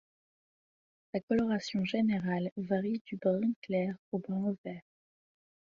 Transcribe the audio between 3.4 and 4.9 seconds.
clair ou brun-vert.